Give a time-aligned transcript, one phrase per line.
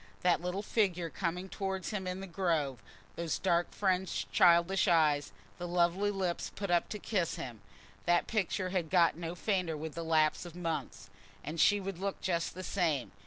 [0.21, 2.81] That little figure coming towards him in the Grove,
[3.15, 8.89] those dark fringed childish eyes, the lovely lips put up to kiss him—that picture had
[8.89, 11.11] got no fainter with the lapse of months.
[11.43, 13.11] And she would look just the same.